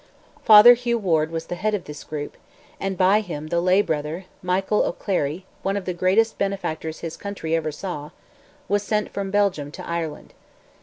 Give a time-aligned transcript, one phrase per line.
[0.43, 2.35] Father Hugh Ward was the head of this group,
[2.79, 7.53] and by him the lay brother Michael O'Clery, one of the greatest benefactors his country
[7.55, 8.09] ever saw,
[8.67, 10.33] was sent from Belgium to Ireland.